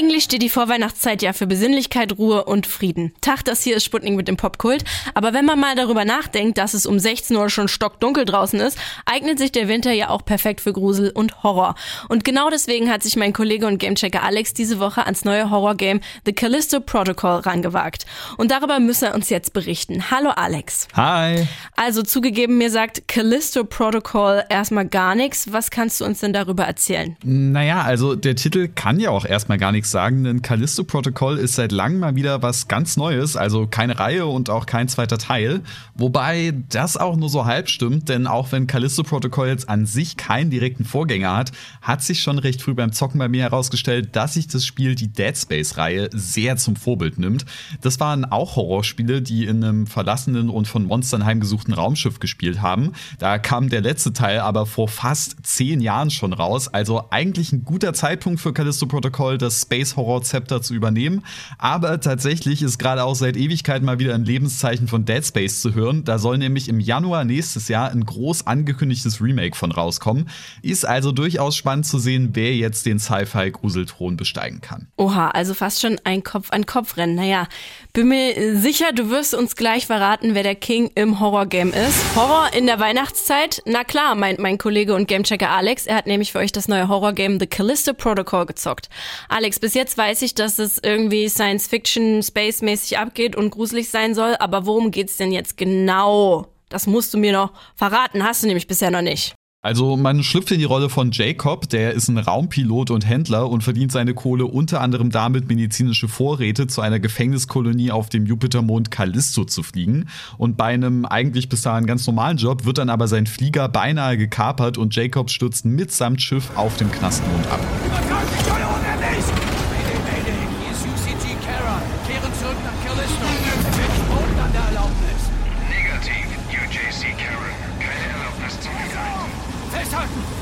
Eigentlich 0.00 0.24
steht 0.24 0.40
die 0.40 0.48
Vorweihnachtszeit 0.48 1.20
ja 1.20 1.34
für 1.34 1.46
Besinnlichkeit, 1.46 2.16
Ruhe 2.16 2.44
und 2.44 2.66
Frieden. 2.66 3.12
Tag, 3.20 3.44
das 3.44 3.62
hier 3.62 3.76
ist 3.76 3.84
Sputnik 3.84 4.14
mit 4.14 4.28
dem 4.28 4.38
Popkult. 4.38 4.82
Aber 5.12 5.34
wenn 5.34 5.44
man 5.44 5.60
mal 5.60 5.76
darüber 5.76 6.06
nachdenkt, 6.06 6.56
dass 6.56 6.72
es 6.72 6.86
um 6.86 6.98
16 6.98 7.36
Uhr 7.36 7.50
schon 7.50 7.68
stockdunkel 7.68 8.24
draußen 8.24 8.60
ist, 8.60 8.78
eignet 9.04 9.38
sich 9.38 9.52
der 9.52 9.68
Winter 9.68 9.92
ja 9.92 10.08
auch 10.08 10.24
perfekt 10.24 10.62
für 10.62 10.72
Grusel 10.72 11.10
und 11.10 11.42
Horror. 11.42 11.74
Und 12.08 12.24
genau 12.24 12.48
deswegen 12.48 12.90
hat 12.90 13.02
sich 13.02 13.16
mein 13.16 13.34
Kollege 13.34 13.66
und 13.66 13.76
Gamechecker 13.76 14.22
Alex 14.22 14.54
diese 14.54 14.78
Woche 14.78 15.04
ans 15.04 15.26
neue 15.26 15.50
Horrorgame 15.50 16.00
The 16.24 16.32
Callisto 16.32 16.80
Protocol 16.80 17.40
rangewagt. 17.40 18.06
Und 18.38 18.52
darüber 18.52 18.80
müssen 18.80 19.04
er 19.04 19.14
uns 19.14 19.28
jetzt 19.28 19.52
berichten. 19.52 20.10
Hallo 20.10 20.30
Alex. 20.30 20.88
Hi. 20.94 21.46
Also 21.76 22.02
zugegeben, 22.02 22.56
mir 22.56 22.70
sagt 22.70 23.06
Callisto 23.06 23.64
Protocol 23.64 24.44
erstmal 24.48 24.86
gar 24.86 25.14
nichts. 25.14 25.52
Was 25.52 25.70
kannst 25.70 26.00
du 26.00 26.06
uns 26.06 26.20
denn 26.20 26.32
darüber 26.32 26.64
erzählen? 26.64 27.18
Naja, 27.22 27.82
also 27.82 28.14
der 28.14 28.34
Titel 28.34 28.68
kann 28.68 28.98
ja 28.98 29.10
auch 29.10 29.26
erstmal 29.26 29.58
gar 29.58 29.72
nichts 29.72 29.89
sagen, 29.90 30.24
denn 30.24 30.42
Callisto 30.42 30.84
Protocol 30.84 31.38
ist 31.38 31.54
seit 31.54 31.72
langem 31.72 32.00
mal 32.00 32.14
wieder 32.14 32.42
was 32.42 32.68
ganz 32.68 32.96
Neues, 32.96 33.36
also 33.36 33.66
keine 33.66 33.98
Reihe 33.98 34.26
und 34.26 34.50
auch 34.50 34.66
kein 34.66 34.88
zweiter 34.88 35.18
Teil. 35.18 35.60
Wobei 35.94 36.54
das 36.68 36.96
auch 36.96 37.16
nur 37.16 37.28
so 37.28 37.44
halb 37.44 37.68
stimmt, 37.68 38.08
denn 38.08 38.26
auch 38.26 38.52
wenn 38.52 38.66
Callisto 38.66 39.02
Protocol 39.02 39.48
jetzt 39.48 39.68
an 39.68 39.86
sich 39.86 40.16
keinen 40.16 40.50
direkten 40.50 40.84
Vorgänger 40.84 41.36
hat, 41.36 41.52
hat 41.82 42.02
sich 42.02 42.22
schon 42.22 42.38
recht 42.38 42.62
früh 42.62 42.74
beim 42.74 42.92
Zocken 42.92 43.18
bei 43.18 43.28
mir 43.28 43.42
herausgestellt, 43.42 44.16
dass 44.16 44.34
sich 44.34 44.48
das 44.48 44.64
Spiel 44.64 44.94
die 44.94 45.08
Dead 45.08 45.36
Space-Reihe 45.36 46.10
sehr 46.12 46.56
zum 46.56 46.76
Vorbild 46.76 47.18
nimmt. 47.18 47.44
Das 47.80 48.00
waren 48.00 48.24
auch 48.24 48.56
Horrorspiele, 48.56 49.22
die 49.22 49.46
in 49.46 49.64
einem 49.64 49.86
verlassenen 49.86 50.48
und 50.50 50.68
von 50.68 50.84
Monstern 50.84 51.24
heimgesuchten 51.24 51.74
Raumschiff 51.74 52.20
gespielt 52.20 52.62
haben. 52.62 52.92
Da 53.18 53.38
kam 53.38 53.68
der 53.68 53.80
letzte 53.80 54.12
Teil 54.12 54.40
aber 54.40 54.66
vor 54.66 54.88
fast 54.88 55.36
zehn 55.42 55.80
Jahren 55.80 56.10
schon 56.10 56.32
raus, 56.32 56.68
also 56.68 57.04
eigentlich 57.10 57.52
ein 57.52 57.64
guter 57.64 57.92
Zeitpunkt 57.92 58.40
für 58.40 58.52
Callisto 58.52 58.86
Protocol, 58.86 59.38
das 59.38 59.62
Space 59.62 59.79
Horror 59.96 60.22
Zepter 60.22 60.62
zu 60.62 60.74
übernehmen. 60.74 61.24
Aber 61.58 62.00
tatsächlich 62.00 62.62
ist 62.62 62.78
gerade 62.78 63.04
auch 63.04 63.14
seit 63.14 63.36
Ewigkeit 63.36 63.82
mal 63.82 63.98
wieder 63.98 64.14
ein 64.14 64.24
Lebenszeichen 64.24 64.88
von 64.88 65.04
Dead 65.04 65.24
Space 65.24 65.60
zu 65.60 65.74
hören. 65.74 66.04
Da 66.04 66.18
soll 66.18 66.38
nämlich 66.38 66.68
im 66.68 66.80
Januar 66.80 67.24
nächstes 67.24 67.68
Jahr 67.68 67.90
ein 67.90 68.04
groß 68.04 68.46
angekündigtes 68.46 69.20
Remake 69.20 69.56
von 69.56 69.72
rauskommen. 69.72 70.28
Ist 70.62 70.86
also 70.86 71.12
durchaus 71.12 71.56
spannend 71.56 71.86
zu 71.86 71.98
sehen, 71.98 72.30
wer 72.34 72.54
jetzt 72.54 72.86
den 72.86 72.98
Sci-Fi-Gruselthron 72.98 74.16
besteigen 74.16 74.60
kann. 74.60 74.88
Oha, 74.96 75.28
also 75.28 75.54
fast 75.54 75.80
schon 75.80 75.98
ein 76.04 76.22
Kopf-an-Kopf-Rennen. 76.22 77.14
Naja, 77.14 77.48
bin 77.92 78.08
mir 78.08 78.56
sicher, 78.56 78.92
du 78.92 79.10
wirst 79.10 79.34
uns 79.34 79.56
gleich 79.56 79.86
verraten, 79.86 80.34
wer 80.34 80.42
der 80.42 80.54
King 80.54 80.90
im 80.94 81.20
Horror-Game 81.20 81.72
ist. 81.72 82.16
Horror 82.16 82.50
in 82.54 82.66
der 82.66 82.78
Weihnachtszeit? 82.78 83.62
Na 83.66 83.84
klar, 83.84 84.14
meint 84.14 84.38
mein 84.38 84.58
Kollege 84.58 84.94
und 84.94 85.08
Gamechecker 85.08 85.50
Alex. 85.50 85.86
Er 85.86 85.96
hat 85.96 86.06
nämlich 86.06 86.32
für 86.32 86.38
euch 86.38 86.52
das 86.52 86.68
neue 86.68 86.88
Horror-Game 86.88 87.40
The 87.40 87.46
Callisto 87.46 87.94
Protocol 87.94 88.46
gezockt. 88.46 88.88
Alex, 89.28 89.58
bis 89.58 89.74
jetzt 89.74 89.98
weiß 89.98 90.22
ich, 90.22 90.34
dass 90.34 90.58
es 90.58 90.78
irgendwie 90.82 91.28
Science-Fiction, 91.28 92.22
Space-mäßig 92.22 92.98
abgeht 92.98 93.34
und 93.36 93.50
gruselig 93.50 93.90
sein 93.90 94.14
soll, 94.14 94.36
aber 94.38 94.66
worum 94.66 94.90
geht's 94.90 95.16
denn 95.16 95.32
jetzt 95.32 95.56
genau? 95.56 96.46
Das 96.68 96.86
musst 96.86 97.12
du 97.14 97.18
mir 97.18 97.32
noch 97.32 97.52
verraten, 97.74 98.22
hast 98.22 98.42
du 98.42 98.46
nämlich 98.46 98.68
bisher 98.68 98.90
noch 98.90 99.02
nicht. 99.02 99.34
Also 99.62 99.98
man 99.98 100.22
schlüpft 100.22 100.52
in 100.52 100.58
die 100.58 100.64
Rolle 100.64 100.88
von 100.88 101.10
Jacob, 101.12 101.68
der 101.68 101.92
ist 101.92 102.08
ein 102.08 102.16
Raumpilot 102.16 102.90
und 102.90 103.06
Händler 103.06 103.50
und 103.50 103.62
verdient 103.62 103.92
seine 103.92 104.14
Kohle 104.14 104.46
unter 104.46 104.80
anderem 104.80 105.10
damit, 105.10 105.48
medizinische 105.48 106.08
Vorräte 106.08 106.66
zu 106.66 106.80
einer 106.80 106.98
Gefängniskolonie 106.98 107.90
auf 107.90 108.08
dem 108.08 108.24
Jupitermond 108.24 108.90
Callisto 108.90 109.44
zu 109.44 109.62
fliegen. 109.62 110.08
Und 110.38 110.56
bei 110.56 110.72
einem 110.72 111.04
eigentlich 111.04 111.50
bis 111.50 111.60
dahin 111.60 111.84
ganz 111.84 112.06
normalen 112.06 112.38
Job 112.38 112.64
wird 112.64 112.78
dann 112.78 112.88
aber 112.88 113.06
sein 113.06 113.26
Flieger 113.26 113.68
beinahe 113.68 114.16
gekapert 114.16 114.78
und 114.78 114.96
Jacob 114.96 115.28
stürzt 115.28 115.66
mitsamt 115.66 116.22
Schiff 116.22 116.48
auf 116.56 116.78
dem 116.78 116.90
Knastmond 116.90 117.46
ab. 117.48 117.60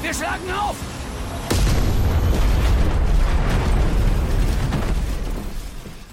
Wir 0.02 0.14
schlagen 0.14 0.50
auf! 0.50 0.76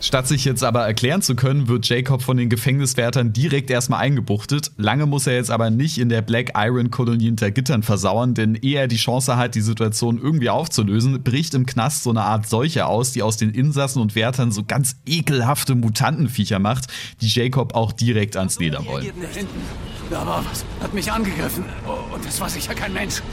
Statt 0.06 0.28
sich 0.28 0.46
jetzt 0.46 0.64
aber 0.64 0.86
erklären 0.86 1.24
zu 1.24 1.36
können, 1.36 1.68
wird 1.68 1.90
Jacob 1.90 2.22
von 2.22 2.38
den 2.38 2.48
Gefängniswärtern 2.48 3.34
direkt 3.34 3.72
erstmal 3.72 4.02
eingebuchtet. 4.02 4.70
Lange 4.78 5.08
muss 5.08 5.26
er 5.26 5.34
jetzt 5.34 5.50
aber 5.50 5.72
nicht 5.72 5.98
in 5.98 6.10
der 6.10 6.22
Black 6.22 6.52
Iron 6.56 6.92
Kolonie 6.92 7.26
hinter 7.26 7.50
Gittern 7.50 7.82
versauern, 7.82 8.36
denn 8.36 8.54
ehe 8.54 8.78
er 8.78 8.88
die 8.88 8.98
Chance 8.98 9.36
hat, 9.36 9.56
die 9.56 9.62
Situation 9.62 10.22
irgendwie 10.22 10.52
aufzulösen, 10.52 11.24
bricht 11.24 11.56
im 11.56 11.66
Knast 11.66 12.04
so 12.04 12.12
eine 12.12 12.22
Art 12.22 12.48
Seuche 12.48 12.86
aus, 12.86 13.14
die 13.14 13.24
aus 13.24 13.38
den 13.38 13.50
Insassen 13.50 14.00
und 14.00 14.14
Wärtern 14.14 14.52
so 14.52 14.64
ganz 14.64 14.96
ekelhafte 15.08 15.74
Mutantenviecher 15.74 16.60
macht, 16.60 16.86
die 17.22 17.28
Jacob 17.28 17.74
auch 17.74 17.92
direkt 17.92 18.38
ans 18.38 18.60
Leder 18.60 18.86
wollen. 18.86 19.08
Da 20.12 20.24
war 20.24 20.46
was, 20.52 20.64
hat 20.82 20.94
mich 20.94 21.12
angegriffen 21.12 21.66
und 22.14 22.24
das 22.24 22.40
war 22.40 22.48
sicher 22.48 22.76
kein 22.76 22.94
Mensch. 22.94 23.24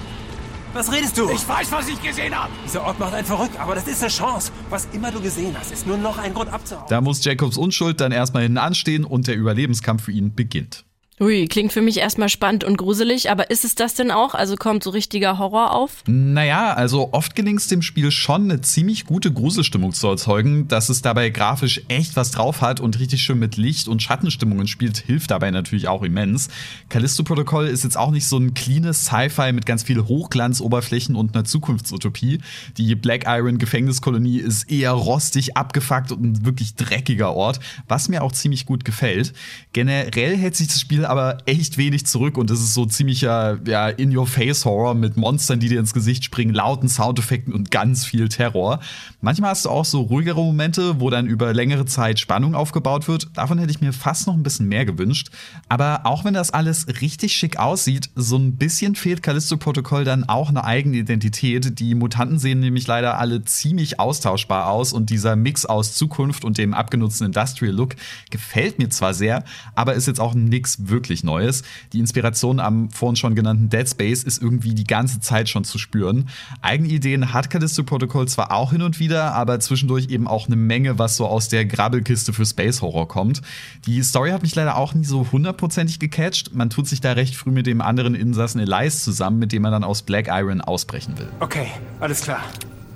Was 0.74 0.90
redest 0.90 1.18
du? 1.18 1.28
Ich 1.30 1.46
weiß, 1.46 1.70
was 1.70 1.86
ich 1.88 2.00
gesehen 2.02 2.34
habe. 2.34 2.50
Dieser 2.64 2.82
Ort 2.82 2.98
macht 2.98 3.12
einen 3.12 3.26
verrückt, 3.26 3.60
aber 3.60 3.74
das 3.74 3.86
ist 3.86 4.02
eine 4.02 4.10
Chance. 4.10 4.50
Was 4.70 4.88
immer 4.92 5.10
du 5.10 5.20
gesehen 5.20 5.54
hast, 5.58 5.70
ist 5.70 5.86
nur 5.86 5.98
noch 5.98 6.16
ein 6.16 6.32
Grund 6.32 6.50
abzuhauen. 6.50 6.86
Da 6.88 7.02
muss 7.02 7.22
Jacobs 7.22 7.58
Unschuld 7.58 8.00
dann 8.00 8.10
erstmal 8.10 8.44
hinten 8.44 8.58
anstehen 8.58 9.04
und 9.04 9.26
der 9.26 9.36
Überlebenskampf 9.36 10.04
für 10.04 10.12
ihn 10.12 10.34
beginnt. 10.34 10.84
Ui, 11.20 11.46
klingt 11.46 11.72
für 11.72 11.82
mich 11.82 11.98
erstmal 11.98 12.30
spannend 12.30 12.64
und 12.64 12.78
gruselig, 12.78 13.30
aber 13.30 13.50
ist 13.50 13.66
es 13.66 13.74
das 13.74 13.92
denn 13.92 14.10
auch? 14.10 14.34
Also 14.34 14.56
kommt 14.56 14.82
so 14.82 14.88
richtiger 14.88 15.38
Horror 15.38 15.72
auf? 15.72 16.02
Naja, 16.06 16.72
also 16.72 17.10
oft 17.12 17.36
gelingt 17.36 17.60
es 17.60 17.68
dem 17.68 17.82
Spiel 17.82 18.10
schon, 18.10 18.50
eine 18.50 18.62
ziemlich 18.62 19.04
gute 19.04 19.30
Gruselstimmung 19.30 19.92
zu 19.92 20.08
erzeugen. 20.08 20.68
Dass 20.68 20.88
es 20.88 21.02
dabei 21.02 21.28
grafisch 21.28 21.82
echt 21.88 22.16
was 22.16 22.30
drauf 22.30 22.62
hat 22.62 22.80
und 22.80 22.98
richtig 22.98 23.22
schön 23.22 23.38
mit 23.38 23.58
Licht- 23.58 23.88
und 23.88 24.02
Schattenstimmungen 24.02 24.66
spielt, 24.66 24.96
hilft 24.96 25.30
dabei 25.30 25.50
natürlich 25.50 25.86
auch 25.86 26.02
immens. 26.02 26.48
Callisto 26.88 27.24
Protocol 27.24 27.66
ist 27.66 27.84
jetzt 27.84 27.98
auch 27.98 28.10
nicht 28.10 28.26
so 28.26 28.38
ein 28.38 28.54
cleanes 28.54 29.04
Sci-Fi 29.04 29.52
mit 29.52 29.66
ganz 29.66 29.82
viel 29.82 30.02
Hochglanzoberflächen 30.02 31.14
und 31.14 31.36
einer 31.36 31.44
Zukunftsutopie. 31.44 32.40
Die 32.78 32.94
Black 32.94 33.26
Iron 33.26 33.58
Gefängniskolonie 33.58 34.38
ist 34.38 34.70
eher 34.72 34.92
rostig, 34.92 35.58
abgefuckt 35.58 36.10
und 36.10 36.22
ein 36.24 36.46
wirklich 36.46 36.74
dreckiger 36.74 37.34
Ort, 37.34 37.60
was 37.86 38.08
mir 38.08 38.22
auch 38.22 38.32
ziemlich 38.32 38.64
gut 38.64 38.86
gefällt. 38.86 39.34
Generell 39.74 40.38
hält 40.38 40.56
sich 40.56 40.68
das 40.68 40.80
Spiel 40.80 41.01
aber 41.04 41.38
echt 41.46 41.78
wenig 41.78 42.06
zurück 42.06 42.38
und 42.38 42.50
es 42.50 42.60
ist 42.60 42.74
so 42.74 42.86
ziemlicher 42.86 43.58
ja, 43.66 43.88
In-Your-Face-Horror 43.88 44.94
mit 44.94 45.16
Monstern, 45.16 45.60
die 45.60 45.68
dir 45.68 45.80
ins 45.80 45.94
Gesicht 45.94 46.24
springen, 46.24 46.54
lauten 46.54 46.88
Soundeffekten 46.88 47.52
und 47.52 47.70
ganz 47.70 48.04
viel 48.04 48.28
Terror. 48.28 48.80
Manchmal 49.20 49.50
hast 49.50 49.64
du 49.64 49.70
auch 49.70 49.84
so 49.84 50.02
ruhigere 50.02 50.40
Momente, 50.40 51.00
wo 51.00 51.10
dann 51.10 51.26
über 51.26 51.52
längere 51.52 51.86
Zeit 51.86 52.18
Spannung 52.18 52.54
aufgebaut 52.54 53.08
wird. 53.08 53.28
Davon 53.34 53.58
hätte 53.58 53.70
ich 53.70 53.80
mir 53.80 53.92
fast 53.92 54.26
noch 54.26 54.34
ein 54.34 54.42
bisschen 54.42 54.68
mehr 54.68 54.84
gewünscht. 54.84 55.30
Aber 55.68 56.06
auch 56.06 56.24
wenn 56.24 56.34
das 56.34 56.50
alles 56.50 56.86
richtig 57.00 57.34
schick 57.34 57.58
aussieht, 57.58 58.10
so 58.14 58.36
ein 58.36 58.56
bisschen 58.56 58.94
fehlt 58.94 59.22
Callisto 59.22 59.56
Protokoll 59.56 60.04
dann 60.04 60.24
auch 60.24 60.48
eine 60.48 60.64
eigene 60.64 60.98
Identität. 60.98 61.78
Die 61.78 61.94
Mutanten 61.94 62.38
sehen 62.38 62.60
nämlich 62.60 62.86
leider 62.86 63.18
alle 63.18 63.44
ziemlich 63.44 64.00
austauschbar 64.00 64.68
aus 64.68 64.92
und 64.92 65.10
dieser 65.10 65.36
Mix 65.36 65.66
aus 65.66 65.94
Zukunft 65.94 66.44
und 66.44 66.58
dem 66.58 66.74
abgenutzten 66.74 67.26
Industrial 67.26 67.74
Look 67.74 67.96
gefällt 68.30 68.78
mir 68.78 68.88
zwar 68.90 69.14
sehr, 69.14 69.44
aber 69.74 69.94
ist 69.94 70.06
jetzt 70.06 70.20
auch 70.20 70.34
nix 70.34 70.76
wirklich 70.92 71.24
Neues. 71.24 71.64
Die 71.92 71.98
Inspiration 71.98 72.60
am 72.60 72.88
vorhin 72.90 73.16
schon 73.16 73.34
genannten 73.34 73.68
Dead 73.68 73.88
Space 73.88 74.22
ist 74.22 74.40
irgendwie 74.40 74.74
die 74.74 74.84
ganze 74.84 75.18
Zeit 75.18 75.48
schon 75.48 75.64
zu 75.64 75.78
spüren. 75.78 76.28
Eigene 76.60 76.88
Ideen 76.88 77.32
hat 77.32 77.50
Callisto 77.50 77.82
Protocol 77.82 78.28
zwar 78.28 78.52
auch 78.52 78.70
hin 78.70 78.82
und 78.82 79.00
wieder, 79.00 79.34
aber 79.34 79.58
zwischendurch 79.58 80.10
eben 80.10 80.28
auch 80.28 80.46
eine 80.46 80.56
Menge, 80.56 81.00
was 81.00 81.16
so 81.16 81.26
aus 81.26 81.48
der 81.48 81.64
Grabbelkiste 81.64 82.32
für 82.32 82.46
Space 82.46 82.80
Horror 82.80 83.08
kommt. 83.08 83.42
Die 83.86 84.00
Story 84.02 84.30
hat 84.30 84.42
mich 84.42 84.54
leider 84.54 84.76
auch 84.76 84.94
nie 84.94 85.04
so 85.04 85.26
hundertprozentig 85.32 85.98
gecatcht. 85.98 86.54
Man 86.54 86.70
tut 86.70 86.86
sich 86.86 87.00
da 87.00 87.12
recht 87.12 87.34
früh 87.34 87.50
mit 87.50 87.66
dem 87.66 87.80
anderen 87.80 88.14
Insassen 88.14 88.60
Elias 88.60 89.02
zusammen, 89.02 89.40
mit 89.40 89.50
dem 89.50 89.62
man 89.62 89.72
dann 89.72 89.84
aus 89.84 90.02
Black 90.02 90.28
Iron 90.28 90.60
ausbrechen 90.60 91.18
will. 91.18 91.28
Okay, 91.40 91.66
alles 91.98 92.20
klar. 92.20 92.42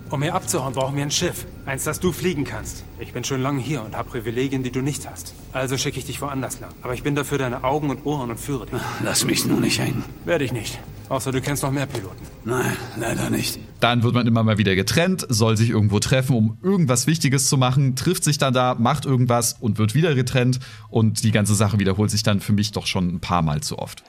Um 0.08 0.22
hier 0.22 0.34
abzuhauen, 0.34 0.72
brauchen 0.72 0.96
wir 0.96 1.02
ein 1.02 1.10
Schiff. 1.10 1.46
Eins, 1.66 1.82
das 1.82 1.98
du 1.98 2.12
fliegen 2.12 2.44
kannst. 2.44 2.84
Ich 3.00 3.12
bin 3.12 3.24
schon 3.24 3.42
lange 3.42 3.60
hier 3.60 3.82
und 3.82 3.96
habe 3.96 4.08
Privilegien, 4.08 4.62
die 4.62 4.70
du 4.70 4.80
nicht 4.80 5.08
hast. 5.10 5.34
Also 5.52 5.76
schicke 5.76 5.98
ich 5.98 6.04
dich 6.04 6.20
woanders 6.20 6.60
lang. 6.60 6.70
Aber 6.82 6.94
ich 6.94 7.02
bin 7.02 7.16
dafür 7.16 7.38
deine 7.38 7.64
Augen 7.64 7.90
und 7.90 8.06
Ohren 8.06 8.30
und 8.30 8.38
führe 8.38 8.66
dich. 8.66 8.80
Lass 9.02 9.24
mich 9.24 9.46
nur 9.46 9.60
nicht 9.60 9.80
hängen. 9.80 10.04
Werde 10.24 10.44
ich 10.44 10.52
nicht. 10.52 10.78
Außer 11.08 11.32
du 11.32 11.40
kennst 11.40 11.64
noch 11.64 11.72
mehr 11.72 11.86
Piloten. 11.86 12.24
Nein, 12.44 12.76
leider 12.96 13.30
nicht. 13.30 13.58
Dann 13.80 14.04
wird 14.04 14.14
man 14.14 14.28
immer 14.28 14.44
mal 14.44 14.58
wieder 14.58 14.76
getrennt, 14.76 15.26
soll 15.28 15.56
sich 15.56 15.70
irgendwo 15.70 15.98
treffen, 15.98 16.36
um 16.36 16.58
irgendwas 16.62 17.06
Wichtiges 17.08 17.48
zu 17.48 17.56
machen, 17.56 17.96
trifft 17.96 18.24
sich 18.24 18.38
dann 18.38 18.54
da, 18.54 18.74
macht 18.74 19.06
irgendwas 19.06 19.54
und 19.54 19.78
wird 19.78 19.94
wieder 19.94 20.14
getrennt. 20.14 20.60
Und 20.88 21.24
die 21.24 21.32
ganze 21.32 21.54
Sache 21.56 21.80
wiederholt 21.80 22.10
sich 22.10 22.22
dann 22.22 22.40
für 22.40 22.52
mich 22.52 22.70
doch 22.70 22.86
schon 22.86 23.08
ein 23.08 23.20
paar 23.20 23.42
Mal 23.42 23.60
zu 23.60 23.78
oft. 23.78 24.04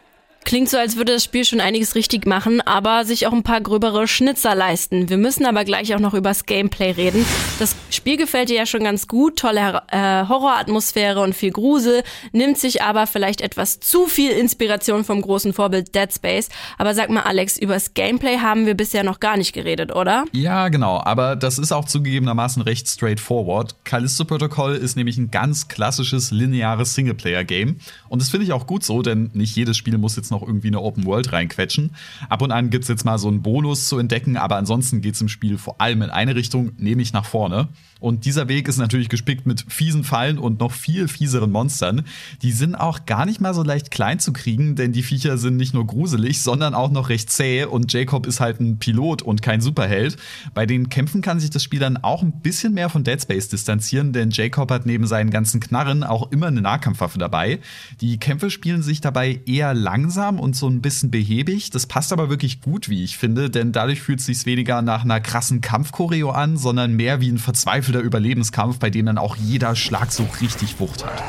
Klingt 0.48 0.70
so, 0.70 0.78
als 0.78 0.96
würde 0.96 1.12
das 1.12 1.26
Spiel 1.26 1.44
schon 1.44 1.60
einiges 1.60 1.94
richtig 1.94 2.26
machen, 2.26 2.62
aber 2.62 3.04
sich 3.04 3.28
auch 3.28 3.34
ein 3.34 3.44
paar 3.44 3.60
gröbere 3.60 4.08
Schnitzer 4.08 4.56
leisten. 4.56 5.10
Wir 5.10 5.18
müssen 5.18 5.46
aber 5.46 5.66
gleich 5.66 5.94
auch 5.94 6.00
noch 6.00 6.14
übers 6.14 6.46
Gameplay 6.46 6.92
reden. 6.92 7.26
Das 7.60 7.76
Spiel 7.90 8.16
gefällt 8.16 8.48
dir 8.48 8.56
ja 8.56 8.66
schon 8.66 8.86
ganz 8.86 9.10
gut, 9.10 9.40
tolle 9.40 9.82
äh, 9.92 10.26
Horroratmosphäre 10.26 11.20
und 11.20 11.36
viel 11.36 11.52
Grusel, 11.52 12.02
nimmt 12.32 12.58
sich 12.58 12.82
aber 12.82 13.08
vielleicht 13.08 13.42
etwas 13.42 13.82
zu 13.82 14.08
viel 14.08 14.32
Inspiration 14.32 15.04
vom 15.04 15.22
großen 15.22 15.52
Vorbild 15.52 15.94
Dead 15.94 16.14
Space. 16.14 16.48
Aber 16.78 16.94
sag 16.94 17.10
mal, 17.10 17.24
Alex, 17.24 17.58
übers 17.58 17.94
Gameplay 17.94 18.38
haben 18.38 18.66
wir 18.66 18.76
bisher 18.76 19.04
noch 19.04 19.20
gar 19.20 19.36
nicht 19.36 19.52
geredet, 19.52 19.94
oder? 19.94 20.24
Ja, 20.32 20.70
genau, 20.70 21.02
aber 21.04 21.36
das 21.36 21.58
ist 21.58 21.74
auch 21.74 21.84
zugegebenermaßen 21.84 22.62
recht 22.62 22.88
straightforward. 22.88 23.76
Callisto 23.84 24.24
Protocol 24.24 24.76
ist 24.76 24.96
nämlich 24.96 25.18
ein 25.18 25.30
ganz 25.30 25.68
klassisches 25.68 26.32
lineares 26.32 26.96
Singleplayer-Game. 26.96 27.82
Und 28.08 28.22
das 28.22 28.30
finde 28.30 28.46
ich 28.46 28.54
auch 28.54 28.66
gut 28.66 28.86
so, 28.86 29.02
denn 29.02 29.30
nicht 29.34 29.54
jedes 29.58 29.76
Spiel 29.76 29.98
muss 29.98 30.16
jetzt 30.16 30.32
noch 30.32 30.37
noch 30.38 30.48
irgendwie 30.48 30.68
eine 30.68 30.82
Open 30.82 31.06
World 31.06 31.32
reinquetschen. 31.34 31.92
Ab 32.30 32.42
und 32.42 32.52
an 32.52 32.70
gibt 32.70 32.84
es 32.84 32.88
jetzt 32.88 33.06
mal 33.06 33.18
so 33.18 33.28
einen 33.28 33.42
Bonus 33.42 33.88
zu 33.88 33.98
entdecken, 33.98 34.38
aber 34.38 34.58
ansonsten 34.58 35.02
geht 35.02 35.16
es 35.16 35.22
im 35.22 35.30
Spiel 35.30 35.58
vor 35.58 35.82
allem 35.82 36.02
in 36.02 36.10
eine 36.10 36.36
Richtung, 36.36 36.72
nämlich 36.78 37.14
nach 37.14 37.26
vorne. 37.26 37.70
Und 38.00 38.26
dieser 38.26 38.48
Weg 38.48 38.68
ist 38.68 38.78
natürlich 38.78 39.10
gespickt 39.10 39.48
mit 39.48 39.66
fiesen 39.68 40.04
Fallen 40.04 40.38
und 40.38 40.60
noch 40.60 40.72
viel 40.72 41.08
fieseren 41.08 41.52
Monstern. 41.52 42.04
Die 42.44 42.52
sind 42.52 42.76
auch 42.76 43.06
gar 43.06 43.26
nicht 43.26 43.42
mal 43.42 43.56
so 43.56 43.64
leicht 43.64 43.90
klein 43.90 44.20
zu 44.20 44.34
kriegen, 44.34 44.76
denn 44.76 44.92
die 44.92 45.02
Viecher 45.02 45.40
sind 45.40 45.58
nicht 45.58 45.74
nur 45.74 45.88
gruselig, 45.88 46.44
sondern 46.44 46.76
auch 46.76 46.92
noch 46.92 47.10
recht 47.10 47.32
zäh 47.32 47.66
und 47.66 47.92
Jacob 47.92 48.28
ist 48.28 48.40
halt 48.40 48.60
ein 48.60 48.78
Pilot 48.78 49.24
und 49.24 49.42
kein 49.42 49.62
Superheld. 49.62 50.18
Bei 50.54 50.68
den 50.68 50.90
Kämpfen 50.90 51.22
kann 51.22 51.40
sich 51.40 51.50
das 51.50 51.64
Spiel 51.64 51.80
dann 51.80 51.98
auch 51.98 52.22
ein 52.22 52.42
bisschen 52.42 52.76
mehr 52.76 52.90
von 52.90 53.04
Dead 53.04 53.20
Space 53.20 53.50
distanzieren, 53.50 54.14
denn 54.14 54.30
Jacob 54.30 54.70
hat 54.70 54.86
neben 54.86 55.08
seinen 55.08 55.32
ganzen 55.32 55.60
Knarren 55.60 56.04
auch 56.04 56.32
immer 56.32 56.48
eine 56.48 56.62
Nahkampfwaffe 56.62 57.18
dabei. 57.18 57.60
Die 58.02 58.20
Kämpfe 58.20 58.52
spielen 58.52 58.84
sich 58.84 59.02
dabei 59.02 59.42
eher 59.46 59.74
langsam 59.74 60.27
und 60.36 60.56
so 60.56 60.68
ein 60.68 60.82
bisschen 60.82 61.12
behäbig. 61.12 61.70
Das 61.70 61.88
passt 61.88 62.12
aber 62.12 62.30
wirklich 62.30 62.62
gut, 62.62 62.90
wie 62.90 63.04
ich 63.04 63.18
finde, 63.18 63.50
denn 63.50 63.72
dadurch 63.72 64.02
fühlt 64.02 64.20
es 64.20 64.26
sich 64.26 64.46
weniger 64.46 64.82
nach 64.82 65.04
einer 65.04 65.22
krassen 65.22 65.62
Kampfchoreo 65.62 66.32
an, 66.32 66.58
sondern 66.58 66.94
mehr 66.94 67.22
wie 67.22 67.32
ein 67.32 67.38
verzweifelter 67.38 68.02
Überlebenskampf, 68.02 68.80
bei 68.80 68.90
dem 68.90 69.06
dann 69.06 69.18
auch 69.18 69.38
jeder 69.38 69.76
Schlag 69.76 70.12
so 70.12 70.28
richtig 70.42 70.80
Wucht 70.80 71.06
hat. 71.06 71.24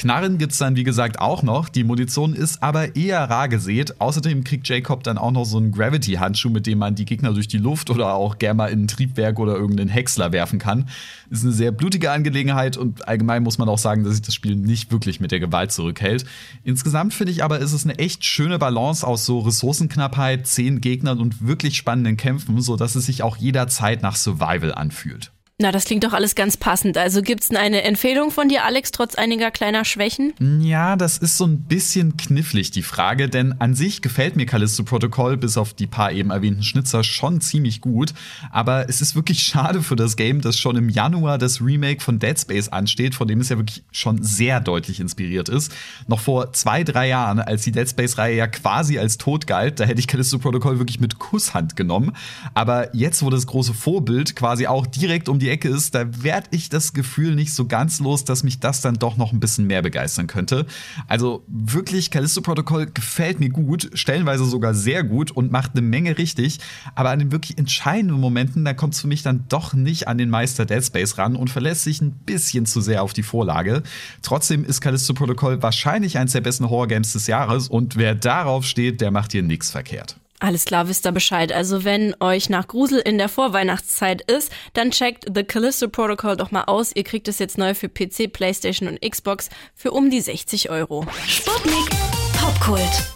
Knarren 0.00 0.38
gibt's 0.38 0.56
dann, 0.56 0.76
wie 0.76 0.82
gesagt, 0.82 1.20
auch 1.20 1.42
noch. 1.42 1.68
Die 1.68 1.84
Munition 1.84 2.32
ist 2.32 2.62
aber 2.62 2.96
eher 2.96 3.20
rar 3.28 3.50
gesät. 3.50 4.00
Außerdem 4.00 4.44
kriegt 4.44 4.66
Jacob 4.66 5.04
dann 5.04 5.18
auch 5.18 5.30
noch 5.30 5.44
so 5.44 5.58
einen 5.58 5.72
Gravity-Handschuh, 5.72 6.48
mit 6.48 6.66
dem 6.66 6.78
man 6.78 6.94
die 6.94 7.04
Gegner 7.04 7.34
durch 7.34 7.48
die 7.48 7.58
Luft 7.58 7.90
oder 7.90 8.14
auch 8.14 8.38
gerne 8.38 8.54
mal 8.54 8.66
in 8.68 8.84
ein 8.84 8.88
Triebwerk 8.88 9.38
oder 9.38 9.56
irgendeinen 9.56 9.90
Häcksler 9.90 10.32
werfen 10.32 10.58
kann. 10.58 10.88
Ist 11.28 11.44
eine 11.44 11.52
sehr 11.52 11.70
blutige 11.70 12.12
Angelegenheit 12.12 12.78
und 12.78 13.06
allgemein 13.06 13.42
muss 13.42 13.58
man 13.58 13.68
auch 13.68 13.76
sagen, 13.76 14.02
dass 14.02 14.14
sich 14.14 14.22
das 14.22 14.34
Spiel 14.34 14.56
nicht 14.56 14.90
wirklich 14.90 15.20
mit 15.20 15.32
der 15.32 15.40
Gewalt 15.40 15.70
zurückhält. 15.70 16.24
Insgesamt 16.64 17.12
finde 17.12 17.32
ich 17.32 17.44
aber, 17.44 17.58
ist 17.58 17.74
es 17.74 17.84
eine 17.84 17.98
echt 17.98 18.24
schöne 18.24 18.58
Balance 18.58 19.06
aus 19.06 19.26
so 19.26 19.40
Ressourcenknappheit, 19.40 20.46
zehn 20.46 20.80
Gegnern 20.80 21.20
und 21.20 21.46
wirklich 21.46 21.76
spannenden 21.76 22.16
Kämpfen, 22.16 22.58
sodass 22.62 22.94
es 22.94 23.04
sich 23.04 23.22
auch 23.22 23.36
jederzeit 23.36 24.00
nach 24.00 24.16
Survival 24.16 24.72
anfühlt. 24.72 25.30
Na, 25.60 25.72
das 25.72 25.84
klingt 25.84 26.04
doch 26.04 26.14
alles 26.14 26.34
ganz 26.34 26.56
passend. 26.56 26.96
Also 26.96 27.20
gibt's 27.20 27.50
eine 27.50 27.82
Empfehlung 27.82 28.30
von 28.30 28.48
dir, 28.48 28.64
Alex, 28.64 28.92
trotz 28.92 29.14
einiger 29.14 29.50
kleiner 29.50 29.84
Schwächen? 29.84 30.32
Ja, 30.62 30.96
das 30.96 31.18
ist 31.18 31.36
so 31.36 31.44
ein 31.44 31.64
bisschen 31.64 32.16
knifflig, 32.16 32.70
die 32.70 32.82
Frage, 32.82 33.28
denn 33.28 33.60
an 33.60 33.74
sich 33.74 34.00
gefällt 34.00 34.36
mir 34.36 34.46
Callisto 34.46 34.84
Protocol 34.84 35.36
bis 35.36 35.58
auf 35.58 35.74
die 35.74 35.86
paar 35.86 36.12
eben 36.12 36.30
erwähnten 36.30 36.62
Schnitzer 36.62 37.04
schon 37.04 37.42
ziemlich 37.42 37.82
gut. 37.82 38.14
Aber 38.50 38.88
es 38.88 39.02
ist 39.02 39.14
wirklich 39.14 39.42
schade 39.42 39.82
für 39.82 39.96
das 39.96 40.16
Game, 40.16 40.40
dass 40.40 40.58
schon 40.58 40.76
im 40.76 40.88
Januar 40.88 41.36
das 41.36 41.60
Remake 41.60 42.00
von 42.00 42.18
Dead 42.18 42.40
Space 42.40 42.68
ansteht, 42.68 43.14
von 43.14 43.28
dem 43.28 43.42
es 43.42 43.50
ja 43.50 43.58
wirklich 43.58 43.82
schon 43.92 44.22
sehr 44.22 44.60
deutlich 44.60 44.98
inspiriert 44.98 45.50
ist. 45.50 45.72
Noch 46.08 46.20
vor 46.20 46.54
zwei, 46.54 46.84
drei 46.84 47.08
Jahren, 47.08 47.38
als 47.38 47.64
die 47.64 47.72
Dead 47.72 47.86
Space-Reihe 47.86 48.34
ja 48.34 48.46
quasi 48.46 48.98
als 48.98 49.18
tot 49.18 49.46
galt, 49.46 49.78
da 49.78 49.84
hätte 49.84 50.00
ich 50.00 50.06
Callisto 50.06 50.38
Protocol 50.38 50.78
wirklich 50.78 51.00
mit 51.00 51.18
Kusshand 51.18 51.76
genommen. 51.76 52.16
Aber 52.54 52.96
jetzt, 52.96 53.22
wo 53.22 53.28
das 53.28 53.46
große 53.46 53.74
Vorbild 53.74 54.34
quasi 54.34 54.66
auch 54.66 54.86
direkt 54.86 55.28
um 55.28 55.38
die 55.38 55.49
Ecke 55.50 55.68
ist, 55.68 55.94
da 55.94 56.22
werde 56.22 56.48
ich 56.52 56.68
das 56.68 56.92
Gefühl 56.92 57.34
nicht 57.34 57.52
so 57.52 57.66
ganz 57.66 58.00
los, 58.00 58.24
dass 58.24 58.42
mich 58.42 58.60
das 58.60 58.80
dann 58.80 58.94
doch 58.94 59.16
noch 59.16 59.32
ein 59.32 59.40
bisschen 59.40 59.66
mehr 59.66 59.82
begeistern 59.82 60.26
könnte. 60.26 60.66
Also 61.06 61.44
wirklich, 61.48 62.10
Callisto 62.10 62.40
Protocol 62.40 62.86
gefällt 62.86 63.40
mir 63.40 63.50
gut, 63.50 63.90
stellenweise 63.94 64.44
sogar 64.44 64.74
sehr 64.74 65.04
gut 65.04 65.30
und 65.30 65.52
macht 65.52 65.72
eine 65.72 65.82
Menge 65.82 66.16
richtig. 66.16 66.60
Aber 66.94 67.10
an 67.10 67.18
den 67.18 67.32
wirklich 67.32 67.58
entscheidenden 67.58 68.18
Momenten, 68.20 68.64
da 68.64 68.72
kommt 68.72 68.94
es 68.94 69.00
für 69.00 69.08
mich 69.08 69.22
dann 69.22 69.44
doch 69.48 69.74
nicht 69.74 70.08
an 70.08 70.18
den 70.18 70.30
Meister 70.30 70.64
Dead 70.64 70.84
Space 70.84 71.18
ran 71.18 71.36
und 71.36 71.50
verlässt 71.50 71.84
sich 71.84 72.00
ein 72.00 72.12
bisschen 72.12 72.66
zu 72.66 72.80
sehr 72.80 73.02
auf 73.02 73.12
die 73.12 73.22
Vorlage. 73.22 73.82
Trotzdem 74.22 74.64
ist 74.64 74.80
Callisto 74.80 75.14
Protocol 75.14 75.62
wahrscheinlich 75.62 76.18
eins 76.18 76.32
der 76.32 76.40
besten 76.40 76.70
Horror-Games 76.70 77.12
des 77.12 77.26
Jahres 77.26 77.68
und 77.68 77.96
wer 77.96 78.14
darauf 78.14 78.64
steht, 78.64 79.00
der 79.00 79.10
macht 79.10 79.32
hier 79.32 79.42
nichts 79.42 79.70
verkehrt. 79.70 80.16
Alles 80.40 80.64
klar, 80.64 80.88
wisst 80.88 81.06
ihr 81.06 81.12
Bescheid. 81.12 81.52
Also 81.52 81.84
wenn 81.84 82.16
euch 82.18 82.48
nach 82.48 82.66
Grusel 82.66 82.98
in 82.98 83.18
der 83.18 83.28
Vorweihnachtszeit 83.28 84.22
ist, 84.22 84.50
dann 84.72 84.90
checkt 84.90 85.26
The 85.32 85.44
Callisto 85.44 85.88
Protocol 85.88 86.36
doch 86.36 86.50
mal 86.50 86.64
aus. 86.64 86.92
Ihr 86.94 87.04
kriegt 87.04 87.28
es 87.28 87.38
jetzt 87.38 87.58
neu 87.58 87.74
für 87.74 87.90
PC, 87.90 88.32
Playstation 88.32 88.88
und 88.88 89.00
Xbox 89.02 89.50
für 89.74 89.92
um 89.92 90.10
die 90.10 90.20
60 90.20 90.70
Euro. 90.70 91.06
Sputnik 91.26 91.90
Popkult. 92.32 93.12